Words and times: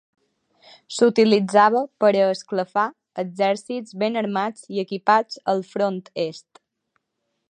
S'utilitzava 0.99 1.81
per 2.03 2.09
a 2.21 2.23
esclafar 2.37 2.85
exèrcits 3.25 3.99
ben 4.05 4.19
armats 4.23 4.67
i 4.77 4.83
equipats 4.87 5.39
al 5.55 5.65
Front 5.75 6.03
Est. 6.27 6.65